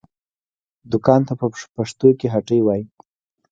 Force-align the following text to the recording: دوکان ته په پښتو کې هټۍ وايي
دوکان 0.91 1.21
ته 1.27 1.33
په 1.39 1.47
پښتو 1.75 2.07
کې 2.19 2.27
هټۍ 2.35 2.59
وايي 2.63 2.85